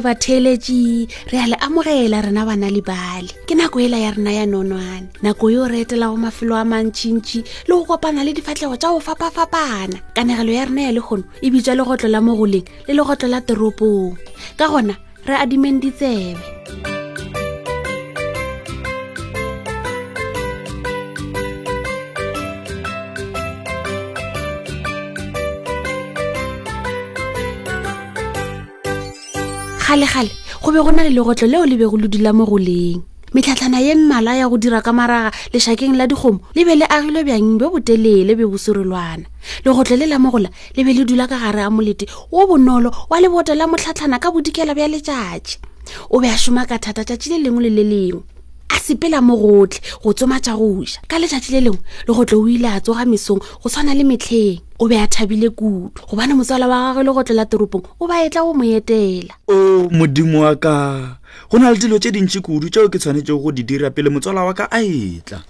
batheletši 0.00 1.08
re 1.32 1.38
a 1.38 1.46
le 1.46 1.56
amogela 1.60 2.22
rena 2.22 2.46
bana 2.46 2.70
lebale 2.70 3.28
ke 3.46 3.54
nako 3.54 3.80
ela 3.82 3.98
ya 3.98 4.10
rena 4.12 4.32
ya 4.32 4.46
nonwane 4.46 5.08
nako 5.22 5.50
yo 5.50 5.68
re 5.68 5.80
etelago 5.82 6.16
mafelo 6.16 6.56
a 6.56 6.64
mantšhintši 6.64 7.44
le 7.68 7.74
go 7.74 7.84
kopana 7.84 8.24
le 8.24 8.32
difatlhego 8.32 8.76
tša 8.76 8.88
go 8.88 9.00
fapafapana 9.00 9.98
kanegelo 10.14 10.52
ya 10.52 10.64
rena 10.64 10.82
ya 10.88 10.92
legono 10.92 11.24
e 11.42 11.50
bitswa 11.50 11.74
legotlo 11.74 12.08
la 12.08 12.20
mogoleng 12.20 12.64
le 12.88 12.94
legotlo 12.94 13.28
la 13.28 13.40
toropong 13.40 14.16
ka 14.56 14.68
gona 14.70 14.96
re 15.26 15.36
adimeng 15.36 15.82
ditsebe 15.82 16.51
kgale-gale 30.00 30.30
go 30.62 30.72
be 30.72 30.82
go 30.82 30.90
na 30.90 31.02
le 31.02 31.10
legotlo 31.10 31.46
leo 31.48 31.66
le 31.66 31.76
be 31.76 31.86
go 31.90 31.96
ludula 31.96 32.32
mo 32.32 32.46
goleng 32.46 33.02
metlhatlhana 33.34 33.78
ye 33.80 33.94
mmala 33.94 34.36
ya 34.40 34.48
go 34.48 34.56
dira 34.56 34.80
ka 34.80 34.92
maraga 34.92 35.30
lešhakeng 35.52 35.96
la 35.96 36.06
dikgomo 36.08 36.40
le 36.56 36.62
be 36.64 36.74
le 36.80 36.86
agilwe 36.88 37.24
bjang 37.28 37.58
bo 37.60 37.68
botelele 37.70 38.32
be 38.34 38.44
bosirelwana 38.48 39.24
legotlo 39.64 39.94
le 39.96 40.06
la 40.08 40.16
mogola 40.18 40.48
le 40.76 40.80
be 40.84 40.92
le 40.92 41.04
dula 41.04 41.28
ka 41.28 41.36
gare 41.38 41.60
a 41.62 41.70
molete 41.70 42.08
wo 42.32 42.46
bonolo 42.48 42.88
wa 43.12 43.20
leboto 43.20 43.52
la 43.54 43.66
motlhatlhana 43.68 44.16
ka 44.18 44.30
bodikela 44.32 44.72
bja 44.74 44.88
letšatši 44.88 45.58
o 46.12 46.16
be 46.20 46.28
a 46.28 46.36
šoma 46.36 46.64
ka 46.66 46.78
thata 46.80 47.04
tšatši 47.04 47.28
le 47.36 47.38
lengwe 47.44 47.60
le 47.68 47.70
le 47.70 47.84
lengwe 47.84 48.20
a 48.68 48.74
sepela 48.78 49.22
mo 49.22 49.36
gotlhe 49.36 49.80
go 50.02 50.12
tsoma 50.12 50.38
tsa 50.40 50.54
go 50.56 50.78
ja 50.84 50.98
ka 51.08 51.18
letšatsi 51.18 51.50
le 51.54 51.60
lengwe 51.66 51.80
le 52.06 52.12
gotlo 52.14 52.42
o 52.44 52.48
ile 52.48 52.68
a 52.68 52.78
tsoga 52.80 53.04
mesong 53.08 53.40
go 53.62 53.66
tshwana 53.68 53.94
le 53.94 54.04
metlheng 54.04 54.60
o 54.78 54.86
be 54.88 54.96
a 54.98 55.06
thabile 55.06 55.50
kudu 55.50 55.90
gobane 56.08 56.34
motswala 56.34 56.68
wa 56.68 56.94
gagwe 56.94 57.02
le 57.04 57.12
gotlo 57.12 57.34
la 57.36 57.44
toropong 57.44 57.84
o 58.00 58.06
ba 58.06 58.22
etla 58.24 58.42
go 58.44 58.54
mo 58.54 58.64
etela 58.64 59.34
o 59.48 59.88
modimo 59.90 60.46
wa 60.46 60.54
ka 60.54 61.18
go 61.50 61.58
na 61.58 61.72
le 61.72 61.76
dilo 61.78 61.98
tse 61.98 62.10
dintšhi 62.12 62.40
kudu 62.40 62.68
tseo 62.70 62.88
ke 62.88 62.98
tshwanetse 62.98 63.32
go 63.34 63.50
di 63.52 63.62
dira 63.62 63.90
pele 63.90 64.08
motswala 64.10 64.44
wa 64.46 64.54
ka 64.54 64.64
a 64.72 64.80
etla 64.80 65.40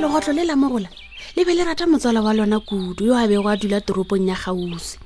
legotlo 0.00 0.32
le 0.32 0.44
la 0.48 0.56
mogola 0.56 0.88
le 1.36 1.42
be 1.44 1.52
le 1.52 1.62
rata 1.68 1.84
motswala 1.86 2.24
wa 2.24 2.32
lona 2.32 2.60
kudu 2.64 3.12
yo 3.12 3.14
a 3.18 3.28
bego 3.28 3.44
a 3.52 3.56
dula 3.60 3.80
toropong 3.84 4.24
ya 4.24 4.36
gausi 4.40 4.96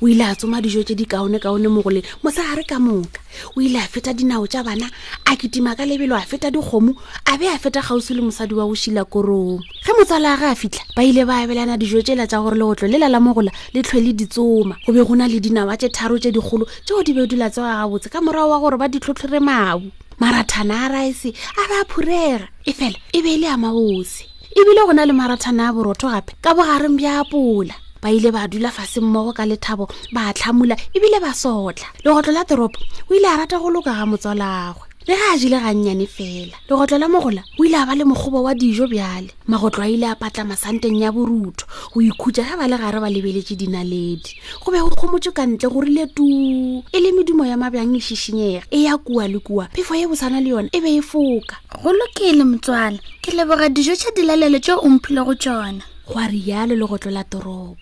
o 0.00 0.08
ile 0.08 0.24
a 0.24 0.34
tsoma 0.34 0.60
dijo 0.60 0.82
tse 0.82 0.94
di 0.94 1.04
kaone 1.04 1.38
kaone 1.38 1.68
mogoleng 1.68 2.04
mosa 2.22 2.42
a 2.52 2.56
re 2.56 2.64
ka 2.64 2.78
moka 2.78 3.20
o 3.56 3.60
ile 3.60 3.78
a 3.78 3.86
feta 3.86 4.12
dinao 4.16 4.46
tsa 4.46 4.64
bana 4.64 4.86
a 5.26 5.32
kitima 5.36 5.76
ka 5.76 5.84
lebelo 5.84 6.16
a 6.16 6.20
feta 6.24 6.50
dikgomo 6.50 6.94
a 7.28 7.32
be 7.38 7.46
a 7.48 7.58
feta 7.58 7.80
gausi 7.80 8.14
le 8.14 8.22
mosadi 8.22 8.54
wa 8.54 8.64
osila 8.64 9.04
korong 9.04 9.60
ge 9.84 9.92
motsala 9.98 10.34
a 10.34 10.36
ge 10.40 10.48
a 10.48 10.54
fitlha 10.54 10.84
ba 10.96 11.04
ile 11.04 11.24
ba 11.24 11.42
abelana 11.44 11.76
dijo 11.76 12.00
tsela 12.02 12.26
tsa 12.26 12.40
gore 12.42 12.56
legotlo 12.56 12.86
le 12.88 12.98
lala 12.98 13.20
mogola 13.20 13.52
le 13.72 13.82
tlhwele 13.82 14.12
ditsoma 14.16 14.76
go 14.86 14.92
be 14.92 15.04
go 15.04 15.14
na 15.14 15.28
le 15.28 15.40
dinawa 15.40 15.76
tse 15.76 15.88
tharo 15.92 16.18
tse 16.18 16.32
dikgolo 16.32 16.64
tseo 16.86 17.02
di 17.04 17.12
bedula 17.12 17.50
tsewa 17.50 17.84
gabotse 17.84 18.08
ka 18.08 18.20
morago 18.22 18.50
wa 18.56 18.60
gore 18.60 18.76
ba 18.78 18.88
di 18.88 18.98
tlhotlhere 19.00 19.40
mabu 19.40 19.90
marathana 20.20 20.86
a 20.86 20.88
raese 20.88 21.32
a 21.58 21.62
be 21.68 21.74
a 21.80 21.84
phurega 21.84 22.48
e 22.64 22.72
fela 22.72 22.96
e 23.12 23.20
be 23.22 23.34
e 23.34 23.36
le 23.38 23.48
a 23.50 23.56
mabose 23.58 24.24
ebile 24.56 24.80
go 24.86 24.92
na 24.92 25.04
le 25.04 25.12
marathana 25.12 25.68
a 25.68 25.72
borotho 25.72 26.06
gape 26.08 26.34
ka 26.40 26.54
bogareng 26.54 26.96
bja 26.96 27.20
a 27.22 27.24
pola 27.28 27.74
ba 28.04 28.12
ile 28.12 28.28
ba 28.30 28.44
dula 28.48 28.68
fase 28.70 29.00
mmogo 29.00 29.32
ka 29.32 29.46
lethabo 29.48 29.88
ba 30.12 30.28
tlhamula 30.36 30.76
ebile 30.92 31.18
ba 31.24 31.32
sotla 31.32 31.88
legotlo 32.04 32.32
la 32.36 32.44
toropo 32.44 32.76
o 33.08 33.14
ile 33.16 33.24
a 33.32 33.36
rata 33.40 33.56
go 33.56 33.72
loka 33.72 33.96
ga 33.96 34.04
motswalagwe 34.04 34.84
le 35.08 35.14
ga 35.16 35.32
a 35.32 35.38
jile 35.40 35.56
gannyane 35.56 36.04
fela 36.06 36.52
legotlo 36.68 37.00
la 37.00 37.08
mogola 37.08 37.40
o 37.56 37.64
ile 37.64 37.80
a 37.80 37.86
ba 37.88 37.96
le 37.96 38.04
mogobo 38.04 38.44
wa 38.44 38.52
dijo 38.52 38.84
bjale 38.92 39.32
magotlo 39.48 39.88
a 39.88 39.88
ile 39.88 40.04
a 40.04 40.14
patlama 40.20 40.52
santeng 40.52 41.00
ya 41.00 41.08
borutho 41.16 41.64
go 41.96 42.00
ikhutsa 42.04 42.44
ga 42.44 42.60
ba 42.60 42.68
le 42.68 42.76
gare 42.76 43.00
ba 43.00 43.08
lebeletše 43.08 43.56
dinaledi 43.56 44.36
go 44.60 44.68
be 44.68 44.84
go 44.84 44.92
kgomotse 44.92 45.32
ka 45.32 45.48
ntle 45.48 45.64
go 45.72 45.80
rile 45.80 46.04
tuu 46.12 46.84
e 46.92 47.00
le 47.00 47.08
medumo 47.08 47.48
ya 47.48 47.56
mabjang 47.56 47.88
e 47.96 48.04
šišinyega 48.04 48.68
e 48.68 48.84
ya 48.84 49.00
kua 49.00 49.24
le 49.32 49.40
kua 49.40 49.72
phefo 49.72 49.96
e 49.96 50.04
bosana 50.04 50.44
le 50.44 50.52
yone 50.52 50.68
e 50.76 50.80
be 50.84 50.92
e 50.92 51.00
foka 51.00 51.56
go 51.80 51.88
lokele 51.88 52.44
motswala 52.44 53.00
ke 53.24 53.32
leboga 53.32 53.72
dijo 53.72 53.96
tša 53.96 54.12
dilalelo 54.12 54.60
tšeo 54.60 54.84
omphile 54.84 55.24
go 55.24 55.32
tsona 55.40 55.80
go 56.06 56.14
a 56.20 56.28
rialo 56.28 56.74
le 56.76 56.84
go 56.86 56.98
tlola 57.00 57.24
toropo 57.24 57.76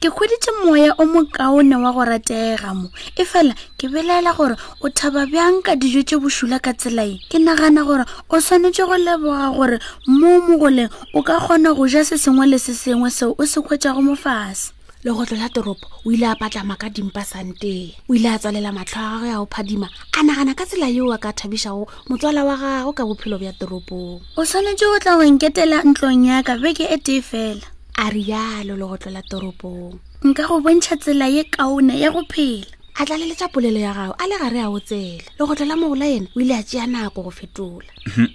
ke 0.00 0.08
kgweditse 0.10 0.50
moya 0.64 0.94
o 0.98 1.04
mokaone 1.06 1.76
wa 1.78 1.92
go 1.92 2.02
ratega 2.02 2.72
mo 2.74 2.90
e 3.14 3.22
fela 3.22 3.54
ke 3.78 3.86
belaela 3.86 4.32
gore 4.34 4.56
o 4.82 4.88
thaba 4.90 5.26
bjangka 5.28 5.76
dijo 5.76 6.02
tse 6.02 6.16
bosula 6.18 6.58
ka 6.58 6.72
tselae 6.74 7.20
ke 7.30 7.38
nagana 7.38 7.84
gore 7.86 8.04
o 8.32 8.36
tshwanetse 8.40 8.82
go 8.82 8.96
leboga 8.98 9.54
gore 9.54 9.76
mo 10.08 10.40
mogoleng 10.48 10.90
o 11.14 11.22
ka 11.22 11.38
kgona 11.38 11.70
go 11.76 11.86
ja 11.86 12.02
se 12.02 12.18
sengwe 12.18 12.46
le 12.48 12.58
se 12.58 12.74
sengwe 12.74 13.10
seo 13.12 13.34
o 13.38 13.44
se 13.46 13.60
kgwetsago 13.62 14.02
mo 14.02 14.16
fase 14.18 14.74
legotlo 15.04 15.36
la 15.38 15.48
toropo 15.48 15.86
o 16.04 16.10
ile 16.12 16.26
a 16.32 16.34
patlama 16.40 16.76
ka 16.80 16.90
dimpa 16.92 17.22
santeng 17.30 17.88
o 18.08 18.12
ile 18.16 18.28
a 18.34 18.38
tswalela 18.42 18.68
matlho 18.78 19.00
a 19.00 19.10
gagwe 19.16 19.30
a 19.32 19.40
o 19.40 19.46
phadima 19.48 19.88
a 20.18 20.20
nagana 20.20 20.52
ka 20.52 20.64
tsela 20.68 20.92
yeo 20.92 21.08
a 21.16 21.18
ka 21.24 21.32
thabišago 21.32 21.88
motswala 22.08 22.44
wa 22.48 22.52
gago 22.62 22.92
ka 22.98 23.04
bophelo 23.08 23.36
bja 23.40 23.52
toropong 23.60 24.20
o 24.36 24.40
tshwanetse 24.48 24.84
o 24.84 24.98
tla 25.00 25.16
go 25.16 25.24
nketela 25.32 25.78
ntlong 25.88 26.28
yaka 26.28 26.54
beke 26.62 26.84
e 26.96 26.98
tee 27.06 27.24
fela 27.28 27.64
a 28.02 28.04
rialo 28.12 28.74
legotlo 28.80 29.08
la 29.16 29.22
toropong 29.30 29.96
nka 30.28 30.42
go 30.48 30.56
bontšha 30.64 30.94
tsela 31.02 31.26
ye 31.34 31.42
kaone 31.54 31.94
ya 32.02 32.08
go 32.14 32.20
phela 32.32 32.68
a 33.00 33.02
tlaleletša 33.06 33.48
polelo 33.52 33.80
ya 33.86 33.96
gago 33.96 34.12
a 34.22 34.24
le 34.30 34.36
gare 34.40 34.60
a 34.60 34.68
o 34.76 34.80
tsela 34.88 35.16
legotlo 35.40 35.64
la 35.70 35.74
mogola 35.80 36.04
yena 36.12 36.28
o 36.36 36.40
ile 36.44 36.54
a 36.60 36.62
tšea 36.68 36.84
nako 36.92 37.20
go 37.26 37.32
fetola 37.38 37.88
mhm. 38.08 38.28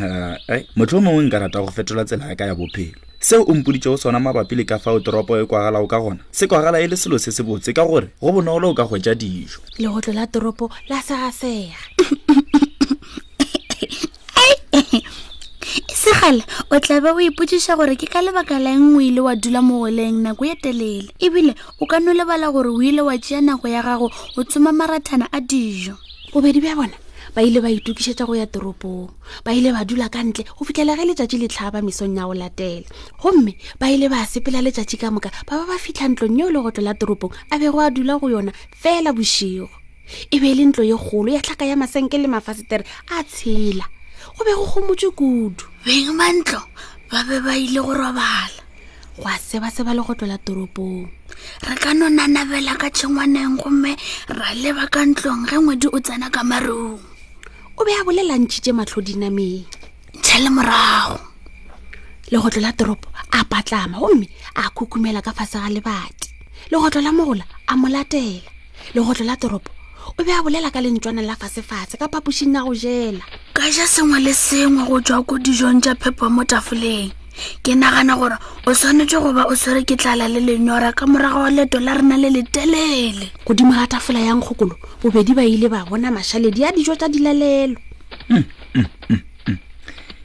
eh, 0.00 0.34
eh, 0.52 0.62
motlho 0.76 0.98
o 1.00 1.04
mongwe 1.04 1.24
nka 1.32 1.38
rata 1.48 1.64
go 1.64 1.70
fetola 1.76 2.02
tsela 2.08 2.28
ya 2.30 2.36
ka 2.38 2.44
ya 2.52 2.56
bophelo 2.60 3.04
seo 3.20 3.42
o 3.48 3.54
mpoditsego 3.54 3.96
sona 4.00 4.16
mabapi 4.18 4.56
le 4.56 4.64
ka 4.64 4.78
fa 4.80 4.92
o 4.96 5.00
toropo 5.00 5.36
e 5.36 5.44
kwagalago 5.44 5.84
ka 5.86 6.00
gona 6.00 6.20
se 6.32 6.46
kwagala 6.48 6.80
e 6.80 6.88
le 6.88 6.96
selo 6.96 7.18
se 7.20 7.28
se 7.30 7.42
botse 7.44 7.72
ka 7.76 7.84
gore 7.84 8.08
go 8.20 8.32
bonolo 8.32 8.70
o 8.70 8.74
ka 8.74 8.88
gwetsa 8.88 9.12
dijo 9.14 9.60
legotlo 9.78 10.12
la 10.16 10.24
toropo 10.26 10.70
la 10.88 11.02
saasega 11.04 11.76
segale 15.92 16.42
o 16.72 16.78
tlabe 16.80 17.12
o 17.12 17.20
ipotsiša 17.20 17.76
gore 17.76 17.96
ke 18.00 18.08
ka 18.08 18.24
lebaka 18.24 18.56
la 18.58 18.72
nngwe 18.72 19.12
ile 19.12 19.20
wa 19.20 19.36
dula 19.36 19.60
mogoleng 19.62 20.24
nako 20.24 20.44
e 20.48 20.54
telele 20.56 21.12
ebile 21.20 21.52
o 21.76 21.84
ka 21.84 22.00
nolebala 22.00 22.48
gore 22.48 22.72
o 22.72 22.80
ile 22.80 23.04
wa 23.04 23.18
tsea 23.20 23.44
nako 23.44 23.68
ya 23.68 23.82
gago 23.84 24.08
o 24.36 24.40
tsoma 24.44 24.72
marathana 24.72 25.28
a 25.28 25.40
dijo 25.44 26.00
bobedi 26.32 26.60
bja 26.64 26.72
bona 26.72 26.96
ba 27.34 27.42
ile 27.42 27.60
ba 27.62 27.70
itukisetsa 27.70 28.26
go 28.26 28.34
ya 28.34 28.46
toropong 28.50 29.10
ba 29.46 29.54
ile 29.54 29.70
ba 29.72 29.84
dula 29.86 30.10
ka 30.10 30.18
ntle 30.22 30.42
go 30.44 30.64
fitlhela 30.66 30.96
ge 30.98 31.04
letsatsi 31.06 31.36
le 31.38 31.46
tlhaba 31.46 31.78
mesong 31.82 32.16
ya 32.16 32.26
go 32.26 32.34
latela 32.34 32.86
gomme 33.22 33.54
ba 33.78 33.86
ile 33.90 34.10
ba 34.10 34.26
sepela 34.26 34.58
letsatsi 34.62 34.98
ka 34.98 35.10
moka 35.14 35.30
ba 35.46 35.62
ba 35.62 35.64
ba 35.70 35.76
fitlha 35.78 36.08
ntlong 36.10 36.34
yeo 36.38 36.48
e 36.48 36.52
legotlo 36.54 36.82
la 36.82 36.94
toropong 36.98 37.32
a 37.50 37.58
be 37.60 37.70
go 37.70 37.80
a 37.80 37.88
dula 37.94 38.18
go 38.18 38.26
yona 38.28 38.50
fela 38.74 39.12
bosigo 39.14 39.68
e 40.30 40.36
be 40.42 40.48
e 40.50 40.54
le 40.58 40.64
ntlo 40.74 40.82
ye 40.84 40.96
kgolo 40.98 41.30
ya 41.30 41.42
tlhaka 41.44 41.64
ya 41.66 41.76
masenke 41.78 42.18
le 42.18 42.26
mafasetere 42.26 42.82
a 43.14 43.22
tshela 43.22 43.86
go 44.38 44.44
be 44.44 44.50
go 44.54 44.66
gomotswe 44.66 45.10
kudu 45.14 45.64
beng 45.86 46.10
mantlo 46.18 46.60
ba 47.14 47.22
be 47.30 47.38
ba 47.38 47.54
ile 47.54 47.78
go 47.78 47.94
robala 47.94 48.58
go 49.14 49.28
a 49.30 49.38
seba-seba 49.38 49.94
legotlo 49.94 50.26
la 50.26 50.38
toropong 50.42 51.06
re 51.62 51.74
ka 51.78 51.94
nonanabela 51.94 52.74
ka 52.74 52.90
tshengwaneng 52.90 53.62
gomme 53.62 53.94
ra 54.34 54.50
leba 54.58 54.90
ka 54.90 55.06
ntlong 55.06 55.46
ge 55.46 55.54
ngwedi 55.62 55.86
o 55.94 55.98
tsena 56.02 56.26
ka 56.26 56.42
marong 56.42 57.06
o 57.80 57.84
be 57.84 57.92
a 57.98 58.04
bolela 58.04 58.36
ntšhitše 58.44 58.72
matlhodinameng 58.78 59.64
ntlhe 60.18 60.38
le 60.44 60.50
morago 60.56 61.16
legotlo 62.30 62.60
la 62.64 62.72
toropo 62.78 63.08
a 63.38 63.40
patlama 63.50 63.96
gomme 64.00 64.26
a 64.62 64.64
khukumela 64.76 65.20
ka 65.26 65.32
fase 65.36 65.56
ga 65.62 65.70
lebati 65.74 66.28
legotlo 66.70 67.00
la 67.04 67.12
mogola 67.18 67.44
a 67.70 67.72
mo 67.80 67.88
latela 67.94 68.50
legotlo 68.94 69.24
la 69.24 69.34
toropo 69.40 69.72
o 70.18 70.20
be 70.20 70.32
a 70.36 70.44
bolela 70.44 70.68
ka 70.74 70.80
lentswana 70.84 71.22
la 71.24 71.40
fasefase 71.40 71.96
ka 72.00 72.04
phapošing 72.12 72.52
ya 72.54 72.60
go 72.68 72.74
jela 72.82 73.24
ka 73.56 73.64
ja 73.74 73.86
sengwe 73.92 74.18
le 74.26 74.32
sengwe 74.36 74.82
go 74.88 75.00
tswa 75.00 75.24
ko 75.28 75.34
dijong 75.44 75.80
tša 75.80 75.94
phepo 76.00 76.24
mo 76.28 76.42
tafoleng 76.44 77.10
ke 77.62 77.72
nagana 77.78 78.16
gore 78.18 78.36
o 78.66 78.72
tshwanetse 78.74 79.16
goba 79.22 79.46
o 79.50 79.54
tshwere 79.54 79.84
ke 79.86 79.94
tlala 79.96 80.28
le 80.28 80.40
lenyora 80.40 80.92
ka 80.92 81.06
morago 81.06 81.46
wa 81.46 81.50
leto 81.50 81.78
la 81.80 81.94
rena 81.94 82.18
le 82.18 82.30
letelele 82.30 83.30
godimo 83.46 83.72
ga 83.72 83.86
tafola 83.86 84.20
yang 84.20 84.42
kgokolo 84.42 84.74
bobedi 85.02 85.32
ba 85.34 85.44
ile 85.44 85.68
ba 85.70 85.86
bona 85.86 86.10
mašaledi 86.10 86.64
a 86.66 86.70
dijo 86.74 86.94
tsa 86.96 87.08
dilalelo 87.08 87.78
mm, 88.30 88.44
mm, 88.74 89.18
mm, 89.46 89.56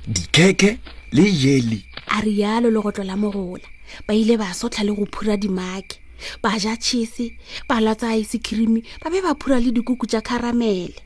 dikheke 0.10 0.78
le 1.14 1.24
jeli 1.32 1.86
a 2.10 2.22
rialo 2.22 2.72
le 2.74 2.80
go 2.82 2.92
tlola 2.92 3.16
mogola 3.16 3.66
ba 4.08 4.12
ile 4.16 4.38
ba 4.38 4.54
sotlha 4.54 4.84
le 4.84 4.92
go 4.98 5.06
phura 5.06 5.38
dimake 5.38 6.02
ba 6.42 6.58
ja 6.58 6.74
chese 6.80 7.38
ba 7.70 7.78
latsa 7.80 8.18
ice 8.18 8.42
cream 8.42 8.82
ba 9.04 9.08
be 9.14 9.22
ba 9.22 9.38
phura 9.38 9.62
le 9.62 9.70
dikuku 9.72 10.10
tsa 10.10 10.22
karamele 10.26 10.98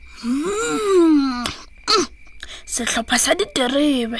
setlhopha 2.66 3.16
sa 3.20 3.32
diterebe 3.36 4.16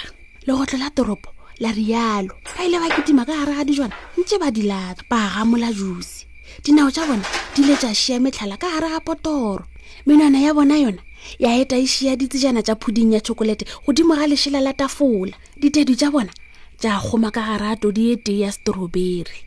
le 0.47 0.51
go 0.53 0.65
tlola 0.69 0.91
toropo 0.93 1.40
la 1.61 1.71
rialo 1.77 2.35
fa 2.45 2.65
ile 2.65 2.79
ba 2.81 2.89
ketima 2.89 3.23
ka 3.29 3.33
gare 3.37 3.53
ga 3.57 3.65
dijana 3.69 3.95
ntse 4.19 4.37
ba 4.41 4.49
di 4.51 4.63
lata 4.65 5.05
ba 5.13 5.21
gamola 5.37 5.69
juse 5.79 6.25
dinao 6.65 6.89
tsa 6.91 7.05
bona 7.09 7.25
di 7.55 7.63
le 7.69 7.77
tsa 7.77 7.93
siametlhala 8.01 8.57
ka 8.57 8.69
gare 8.73 8.89
ga 8.97 9.01
potoro 9.05 9.65
menwana 10.09 10.41
ya 10.41 10.57
bona 10.57 10.77
yona 10.85 11.03
ya 11.39 11.53
eta 11.61 11.77
esia 11.77 12.17
ditsejana 12.17 12.63
tsa 12.65 12.75
phuding 12.81 13.13
ya 13.15 13.21
chokolete 13.21 13.65
godimo 13.85 14.17
ga 14.17 14.25
lešela 14.31 14.61
la 14.65 14.73
tafola 14.73 15.37
ditedu 15.61 15.93
tsa 16.01 16.09
bona 16.15 16.33
tsa 16.81 16.97
kgoma 16.97 17.29
ka 17.37 17.43
gare 17.49 17.69
ga 17.69 17.77
todi 17.77 18.03
e 18.13 18.17
tee 18.25 18.41
ya 18.41 18.51
strawberry 18.57 19.41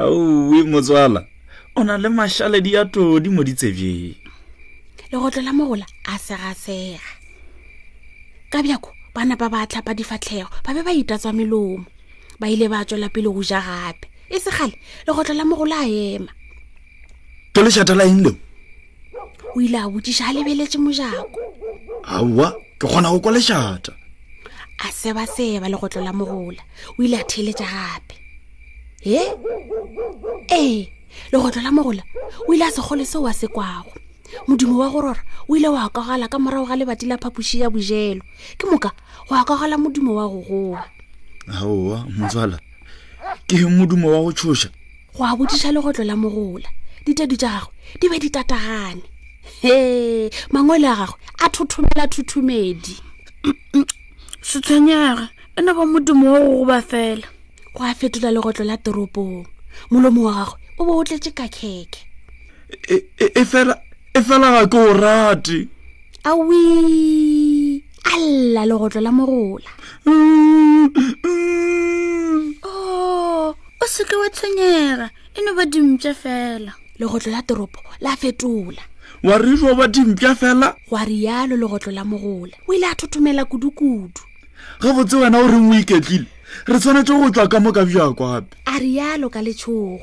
aue 0.00 0.62
motswala 0.72 1.20
o 1.76 1.84
na 1.84 1.94
le 2.02 2.08
mašaledi 2.08 2.70
a 2.80 2.82
todi 2.88 3.28
mo 3.36 3.42
ditsebjeng 3.48 4.16
legotlo 5.12 5.40
la 5.46 5.52
mogola 5.52 5.84
a 6.12 6.14
segasega 6.24 7.19
ka 8.52 8.58
bjako 8.64 8.90
ba 9.14 9.22
ba 9.52 9.60
tlhapa 9.70 9.92
difatlhego 9.98 10.50
ba 10.64 10.70
be 10.74 10.80
ba 10.86 10.90
itatsa 11.00 11.30
melomo 11.38 11.86
ba 12.40 12.46
ile 12.52 12.66
ba 12.72 12.78
tswela 12.88 13.08
pele 13.14 13.28
go 13.36 13.42
ja 13.50 13.60
gape 13.68 14.04
e 14.28 14.36
segale 14.44 14.74
legotlo 15.06 15.34
la 15.38 15.44
mogolo 15.50 15.74
a 15.80 15.86
ema 15.86 16.32
ke 17.54 17.58
lešata 17.64 17.94
la 17.98 18.04
eng 18.10 18.22
leo 18.26 18.34
o 19.54 19.60
ile 19.64 19.78
a 19.78 19.86
botsiša 19.92 20.24
a 20.28 20.32
lebeletse 20.36 20.78
mojako 20.84 21.40
aowa 22.12 22.46
ke 22.78 22.84
kgona 22.90 23.08
go 23.14 23.18
kwa 23.24 23.30
lešata 23.38 23.92
a 24.82 24.86
sebaseba 25.00 25.66
legotlo 25.72 26.00
la 26.06 26.10
mogola 26.18 26.62
o 26.98 27.02
ile 27.04 27.16
a 27.22 27.28
theletša 27.30 27.66
gape 27.78 28.14
e 29.16 29.20
ee 30.60 30.76
legotlo 31.32 31.60
la 31.66 31.70
mogola 31.76 32.02
o 32.50 32.50
ile 32.54 32.64
a 32.66 32.70
segole 32.76 33.04
seo 33.10 33.22
a 33.30 33.34
se 33.40 33.46
kwago 33.56 33.92
modumo 34.48 34.78
wa 34.78 34.90
gorora 34.90 35.22
o 35.48 35.56
ile 35.56 35.68
wa 35.68 35.88
kagala 35.90 36.28
ka 36.28 36.38
morago 36.38 36.66
ga 36.66 36.76
lebati 36.76 37.06
la 37.06 37.16
phapoši 37.18 37.60
ya 37.60 37.70
bojelo 37.70 38.22
ke 38.58 38.64
moka 38.66 38.90
go 39.28 39.34
akagala 39.34 39.78
modumo 39.78 40.14
wa 40.16 40.26
go 40.28 40.40
goa 40.48 40.84
aowa 41.54 42.06
motswala 42.18 42.58
ke 43.46 43.58
modumo 43.66 44.08
wa 44.12 44.22
go 44.22 44.32
tshoša 44.32 44.70
go 45.14 45.24
a 45.24 45.34
botiša 45.36 45.72
legotlo 45.72 46.04
la 46.04 46.16
mogola 46.16 46.68
ditedu 47.04 47.36
tša 47.36 47.48
gagwe 47.50 47.66
di 48.00 48.08
be 48.08 48.18
di 48.18 48.30
tatagane 48.30 49.02
he 49.62 50.30
mangwele 50.52 50.86
a 50.88 50.96
gagwe 50.96 51.16
a 51.40 51.46
thothomela 51.48 52.06
thuthumedi 52.08 52.96
setshwenyega 54.42 55.28
e 55.56 55.60
na 55.62 55.74
ba 55.74 55.86
modumo 55.86 56.30
wa 56.32 56.40
go 56.40 56.52
goba 56.62 56.82
fela 56.82 57.26
go 57.74 57.82
a 57.84 57.94
fetola 57.94 58.30
legotlo 58.30 58.64
la 58.64 58.76
toropong 58.78 59.46
molomo 59.90 60.20
wa 60.24 60.32
gagwe 60.34 60.54
o 60.78 60.84
bo 60.86 60.92
o 60.96 61.04
tletse 61.04 61.30
ka 61.34 61.48
kheke 61.48 62.00
e, 62.88 62.94
e, 63.18 63.26
e 63.34 63.44
fela 63.44 63.74
e 64.14 64.20
fela 64.22 64.50
ga 64.50 64.66
ke 64.66 64.78
o 64.78 64.92
rate 64.92 65.68
awi 66.24 67.84
a 68.04 68.18
lla 68.18 68.66
legotlo 68.66 69.00
la 69.00 69.12
morola 69.12 69.70
oh, 70.08 70.86
o 72.62 73.54
o 73.54 73.84
seke 73.86 74.16
wa 74.18 74.30
tshwenyega 74.34 75.10
e 75.34 75.38
ne 75.46 75.52
ba 75.54 75.62
dimpša 75.66 76.14
fela 76.14 76.72
legotlo 76.98 77.30
la 77.32 77.42
toropo 77.42 77.78
la 78.02 78.16
fetola 78.16 78.82
wa 79.22 79.38
rirwa 79.38 79.74
ba 79.78 79.86
dimpša 79.86 80.34
fela 80.34 80.74
wa 80.90 81.04
rialo 81.04 81.54
legotlo 81.56 81.92
la 81.94 82.02
mogola 82.04 82.58
o 82.66 82.74
ile 82.74 82.86
a 82.90 82.94
thothomela 82.94 83.44
kudu-kudu 83.46 84.20
ge 84.82 84.92
botse 84.92 85.16
wena 85.16 85.38
o 85.38 85.46
reng 85.46 85.70
o 85.70 85.78
iketlile 85.78 86.26
re 86.66 86.78
tshwanetse 86.82 87.12
go 87.14 87.30
tswa 87.30 87.46
ka 87.48 87.60
mo 87.62 87.70
ka 87.72 87.86
bjakwape 87.86 88.58
a 88.66 88.74
rialo 88.78 89.30
ka 89.30 89.38
letshogo 89.42 90.02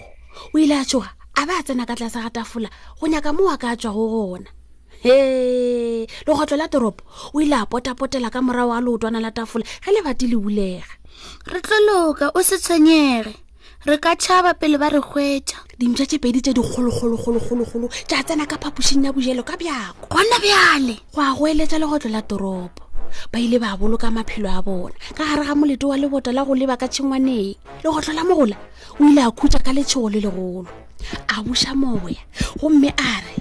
o 0.56 0.60
ile 0.60 0.80
a 0.80 0.86
tshoga 0.88 1.12
a 1.38 1.46
ba 1.46 1.62
a 1.62 1.64
tsena 1.64 1.86
ka 1.86 1.94
tlase 1.94 2.18
ga 2.18 2.30
tafola 2.34 2.70
go 3.00 3.06
nyaka 3.06 3.30
mo 3.30 3.46
wa 3.46 3.56
ka 3.62 3.78
tswa 3.78 3.94
go 3.94 4.06
gona 4.10 4.50
he 5.06 5.18
legotlo 6.26 6.58
la 6.58 6.66
toropo 6.68 7.06
o 7.32 7.38
ile 7.38 7.54
a 7.54 7.66
potapotela 7.70 8.34
ka 8.34 8.42
morago 8.42 8.74
a 8.74 8.82
leotwana 8.82 9.22
la 9.22 9.30
tafola 9.30 9.62
ge 9.64 9.90
lebati 9.94 10.26
le 10.34 10.38
bulega 10.42 10.90
re 11.54 11.62
tloloka 11.62 12.32
o 12.34 12.42
se 12.42 12.58
tshwenyege 12.58 13.34
re 13.86 13.96
ka 14.02 14.16
tšhaba 14.18 14.58
pele 14.58 14.82
ba 14.82 14.90
re 14.90 14.98
gwetša 14.98 15.78
dimtšwa 15.78 16.06
tše 16.10 16.18
pedi 16.18 16.42
tše 16.42 16.54
dikgologologologologolo 16.58 17.88
tša 18.10 18.26
tsena 18.26 18.50
ka 18.50 18.58
phapošing 18.58 19.06
ya 19.06 19.14
bojelo 19.14 19.46
ka 19.46 19.54
bjako 19.62 20.10
gona 20.10 20.42
bjale 20.42 20.98
go 21.14 21.22
a 21.22 21.38
go 21.38 21.46
eletsa 21.46 21.78
legotlo 21.78 22.10
la 22.10 22.26
toropo 22.26 22.82
ba 23.30 23.38
ile 23.38 23.62
ba 23.62 23.78
boloka 23.78 24.10
maphelo 24.10 24.50
a 24.50 24.58
bona 24.66 24.98
ka 25.14 25.22
gare 25.22 25.46
ga 25.46 25.54
molete 25.54 25.86
wa 25.86 26.02
lebota 26.02 26.34
la 26.34 26.42
go 26.42 26.58
leba 26.58 26.82
ka 26.82 26.90
tshengwaneng 26.90 27.54
legotlo 27.86 28.12
la 28.18 28.26
mogola 28.26 28.58
o 28.98 29.06
ile 29.06 29.22
a 29.22 29.30
khutsa 29.30 29.62
ka 29.62 29.70
letshego 29.70 30.10
le 30.10 30.18
legolo 30.26 30.66
a 31.36 31.44
buša 31.46 31.72
moya 31.84 32.22
gomme 32.62 32.90
a 32.98 33.12
re 33.26 33.34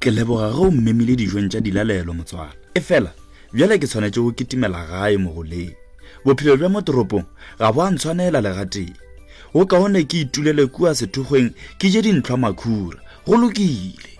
ke 0.00 0.10
leboga 0.14 0.50
ge 0.54 0.60
o 0.66 0.70
mmemile 0.70 1.14
dijong 1.20 1.48
tša 1.52 1.60
dilalelo 1.64 2.12
motswana 2.18 2.52
e 2.78 2.80
fela 2.88 3.10
bjale 3.52 3.78
ke 3.78 3.86
tshwanetse 3.86 4.20
go 4.22 4.30
kitimela 4.36 4.80
gae 4.90 5.16
mogoleng 5.16 5.72
bophelo 6.24 6.56
bja 6.56 6.68
mo 6.68 6.80
toropong 6.82 7.26
ga 7.58 7.72
bo 7.74 7.80
a 7.86 7.90
ntshwanela 7.90 8.40
legateng 8.44 8.94
go 9.54 9.62
kaone 9.66 10.02
ke 10.10 10.24
itulele 10.26 10.66
kua 10.66 10.94
sethokgweng 10.98 11.54
ke 11.78 11.86
je 11.92 12.00
dintlhwa 12.02 12.36
makhura 12.38 12.98
go 13.26 13.34
lokile 13.36 14.10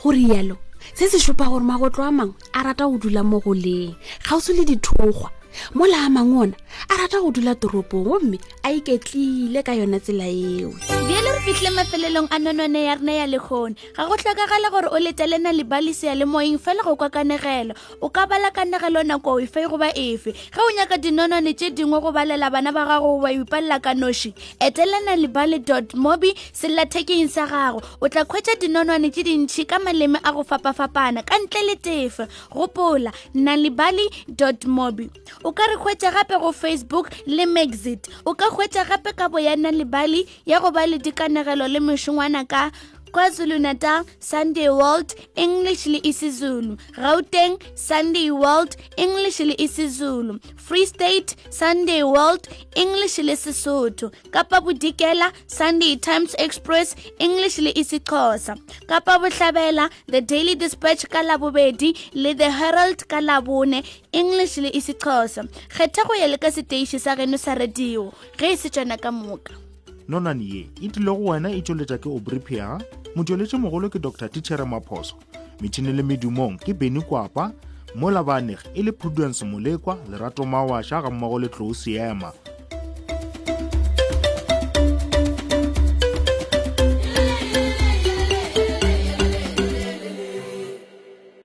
go 0.00 0.12
yalo 0.12 0.56
se 0.94 1.08
se 1.08 1.18
šupa 1.18 1.44
gore 1.48 1.64
magotlo 1.64 2.04
a 2.04 2.12
mangwe 2.12 2.36
a 2.52 2.60
rata 2.62 2.84
go 2.86 2.98
dula 3.02 3.22
mogoleng 3.24 3.94
kgauswi 4.22 4.52
le 4.56 4.64
dithokgwa 4.70 5.30
mola 5.74 6.06
a 6.06 6.08
mang 6.12 6.32
ona 6.36 6.56
a 6.88 6.94
rata 7.00 7.18
go 7.22 7.28
dula 7.34 7.54
toropong 7.54 8.04
gomme 8.06 8.38
a 8.64 8.70
iketlile 8.72 9.60
ka 9.66 9.72
yone 9.72 9.98
tsela 10.00 10.26
eo 10.30 10.72
bjele 11.08 11.30
re 11.34 11.40
fitlhile 11.46 11.70
mafelelong 11.78 12.28
a 12.30 12.36
nonone 12.38 12.80
ya 12.88 12.94
rena 12.98 13.12
ya 13.12 13.26
lekgone 13.26 13.74
ga 13.96 14.06
go 14.08 14.14
tlhokagala 14.16 14.70
gore 14.70 14.88
o 14.92 14.98
letelena 15.00 15.52
le 15.52 15.64
balise 15.64 16.06
ya 16.06 16.14
le 16.14 16.24
moeng 16.24 16.58
fela 16.58 16.82
go 16.84 16.96
kwa 16.96 17.10
kanegelo 17.10 17.74
o 18.00 18.08
ka 18.10 18.26
bala 18.26 18.50
kanegelo 18.50 19.02
nako 19.02 19.40
efe 19.40 19.66
goba 19.68 19.90
efe 19.96 20.32
ge 20.32 20.58
o 20.60 20.70
nyaka 20.76 20.96
dinonone 20.98 21.54
tse 21.54 21.70
dingwe 21.70 22.00
go 22.00 22.12
balela 22.12 22.50
bana 22.50 22.72
ba 22.72 22.86
gago 22.86 23.18
ba 23.20 23.32
ipalela 23.32 23.80
ka 23.80 23.94
noši 23.94 24.34
etelena 24.60 25.16
lebale 25.16 25.58
dot 25.58 25.94
mobi 25.94 26.32
sellathekeng 26.52 27.28
sa 27.28 27.46
gago 27.46 27.80
o 28.00 28.08
tla 28.08 28.24
kgwetsa 28.24 28.54
dinonone 28.60 29.10
tse 29.10 29.22
dintšhi 29.26 29.66
ka 29.66 29.78
maleme 29.78 30.16
a 30.22 30.30
go 30.32 30.44
fapafapana 30.44 31.22
ka 31.26 31.36
ntle 31.38 31.62
le 31.68 31.76
tefe 31.76 32.28
gopola 32.52 33.10
nalebale 33.34 34.04
dot 34.28 34.64
mobi 34.66 35.10
o 35.48 35.52
ka 35.56 35.64
re 35.70 35.76
hwetša 35.80 36.12
gape 36.12 36.36
go 36.44 36.52
facebook 36.52 37.06
le 37.26 37.44
maxit 37.48 38.04
o 38.28 38.36
ka 38.36 38.52
hwetša 38.52 38.84
gape 38.84 39.16
ka 39.16 39.32
boyana 39.32 39.72
lebale 39.72 40.28
ya 40.44 40.60
go 40.60 40.68
ba 40.70 40.84
le 40.84 41.00
dikanegelo 41.00 41.64
le 41.72 41.80
mešongwana 41.80 42.44
ka 42.44 42.62
kwazulu-natal 43.12 44.04
sunday 44.18 44.68
world 44.68 45.14
english 45.34 45.86
le 45.86 46.00
isizulu 46.02 46.76
gauteng 46.96 47.56
sunday 47.74 48.30
world 48.30 48.76
english 49.04 49.40
le 49.40 49.54
isizulu 49.66 50.34
free 50.66 50.86
state 50.86 51.36
sunday 51.60 52.02
world 52.02 52.48
english 52.84 53.18
le 53.28 53.36
sesotho 53.36 54.10
kapa 54.30 54.60
bodikela 54.60 55.32
sunday 55.46 55.94
times 55.96 56.34
express 56.38 56.94
english 57.28 57.58
le 57.66 57.70
isixhosa 57.82 58.56
kapa 58.92 59.18
bohlabela 59.24 59.88
the 60.14 60.20
daily 60.20 60.54
dispatch 60.64 61.06
ka 61.14 61.22
labobedi 61.30 61.90
le 62.24 62.34
the 62.42 62.50
herald 62.60 63.06
ka 63.14 63.20
labone 63.30 63.82
english 64.22 64.56
le 64.64 64.68
isixhosa 64.80 65.44
kgetha 65.76 66.04
go 66.10 66.14
ya 66.22 66.26
le 66.26 66.36
ka 66.46 66.50
seteiši 66.58 66.98
sa 67.06 67.16
geno 67.22 67.36
sa 67.46 67.54
radio 67.62 68.10
ge 68.38 68.52
e 68.52 68.56
se 68.64 68.68
tsana 68.68 68.98
ka 69.04 69.10
moka 69.22 69.64
nonane 70.08 70.44
ye 70.44 70.68
e 70.82 70.88
tlile 70.88 71.10
go 71.12 71.24
wena 71.30 71.50
e 71.52 71.60
tšweletša 71.62 71.98
ke 72.00 72.08
obripia 72.08 72.80
motšweletše 73.16 73.56
mogolo 73.60 73.88
ke 73.92 73.98
dr 74.00 74.28
titšhere 74.32 74.64
maphoso 74.64 75.16
metšhini 75.60 75.92
le 75.92 76.02
medumong 76.02 76.56
ke 76.56 76.72
beny 76.74 77.00
kwapa 77.04 77.52
mo 77.94 78.08
labaneg 78.10 78.60
e 78.74 78.82
le 78.82 78.92
prudence 78.92 79.44
molekwa 79.44 79.98
lerato 80.10 80.44
mawaša 80.48 81.02
ga 81.04 81.10
mmogo 81.12 81.38
le 81.44 81.48
tlou 81.52 81.74
seema 81.76 82.32